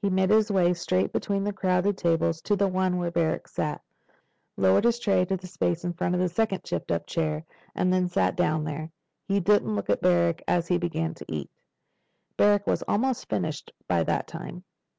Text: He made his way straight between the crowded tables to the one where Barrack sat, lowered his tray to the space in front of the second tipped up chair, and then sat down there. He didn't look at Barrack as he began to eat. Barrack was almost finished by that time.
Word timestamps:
He 0.00 0.08
made 0.08 0.30
his 0.30 0.50
way 0.50 0.72
straight 0.72 1.12
between 1.12 1.44
the 1.44 1.52
crowded 1.52 1.98
tables 1.98 2.40
to 2.40 2.56
the 2.56 2.66
one 2.68 2.96
where 2.96 3.10
Barrack 3.10 3.46
sat, 3.48 3.82
lowered 4.56 4.84
his 4.84 4.98
tray 4.98 5.26
to 5.26 5.36
the 5.36 5.46
space 5.46 5.84
in 5.84 5.92
front 5.92 6.14
of 6.14 6.22
the 6.22 6.28
second 6.30 6.64
tipped 6.64 6.90
up 6.90 7.06
chair, 7.06 7.44
and 7.74 7.92
then 7.92 8.08
sat 8.08 8.34
down 8.34 8.64
there. 8.64 8.90
He 9.26 9.40
didn't 9.40 9.76
look 9.76 9.90
at 9.90 10.00
Barrack 10.00 10.40
as 10.48 10.68
he 10.68 10.78
began 10.78 11.12
to 11.12 11.26
eat. 11.28 11.50
Barrack 12.38 12.66
was 12.66 12.80
almost 12.84 13.28
finished 13.28 13.70
by 13.86 14.04
that 14.04 14.26
time. 14.26 14.64